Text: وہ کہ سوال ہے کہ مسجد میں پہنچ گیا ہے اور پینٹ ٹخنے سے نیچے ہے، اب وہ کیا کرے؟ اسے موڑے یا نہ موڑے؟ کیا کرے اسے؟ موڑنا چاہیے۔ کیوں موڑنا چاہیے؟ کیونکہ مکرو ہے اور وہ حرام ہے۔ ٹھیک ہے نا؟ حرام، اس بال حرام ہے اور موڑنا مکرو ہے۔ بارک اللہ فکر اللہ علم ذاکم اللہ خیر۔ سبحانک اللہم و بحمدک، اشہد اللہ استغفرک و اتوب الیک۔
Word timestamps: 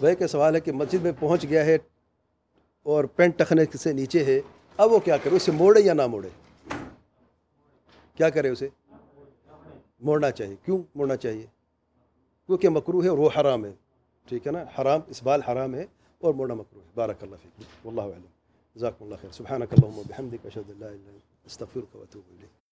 وہ 0.00 0.14
کہ 0.14 0.26
سوال 0.26 0.54
ہے 0.54 0.60
کہ 0.60 0.72
مسجد 0.72 1.02
میں 1.02 1.12
پہنچ 1.20 1.44
گیا 1.44 1.64
ہے 1.64 1.78
اور 2.82 3.04
پینٹ 3.04 3.38
ٹخنے 3.38 3.76
سے 3.78 3.92
نیچے 3.92 4.24
ہے، 4.24 4.40
اب 4.76 4.92
وہ 4.92 4.98
کیا 4.98 5.16
کرے؟ 5.16 5.36
اسے 5.36 5.52
موڑے 5.52 5.80
یا 5.80 5.92
نہ 5.92 6.06
موڑے؟ 6.06 6.28
کیا 8.14 8.30
کرے 8.30 8.48
اسے؟ 8.48 8.68
موڑنا 10.00 10.30
چاہیے۔ 10.30 10.56
کیوں 10.64 10.82
موڑنا 10.94 11.16
چاہیے؟ 11.16 11.46
کیونکہ 12.46 12.68
مکرو 12.68 13.02
ہے 13.02 13.08
اور 13.08 13.18
وہ 13.18 13.30
حرام 13.40 13.64
ہے۔ 13.64 13.72
ٹھیک 14.28 14.46
ہے 14.46 14.52
نا؟ 14.52 14.64
حرام، 14.80 15.00
اس 15.06 15.22
بال 15.22 15.42
حرام 15.42 15.74
ہے 15.74 15.86
اور 16.18 16.34
موڑنا 16.34 16.54
مکرو 16.54 16.80
ہے۔ 16.80 16.90
بارک 16.94 17.22
اللہ 17.22 17.36
فکر 17.36 17.86
اللہ 17.86 18.00
علم 18.00 18.26
ذاکم 18.76 19.04
اللہ 19.04 19.14
خیر۔ 19.20 19.30
سبحانک 19.30 19.72
اللہم 19.72 19.98
و 19.98 20.02
بحمدک، 20.08 20.46
اشہد 20.46 20.70
اللہ 20.70 20.84
استغفرک 21.44 21.96
و 21.96 22.02
اتوب 22.02 22.22
الیک۔ 22.30 22.60